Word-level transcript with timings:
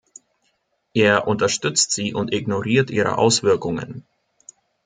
Er 0.95 1.27
unterstützt 1.27 1.91
sie 1.91 2.15
und 2.15 2.33
ignoriert 2.33 2.89
ihre 2.89 3.19
Auswirkungen. 3.19 4.03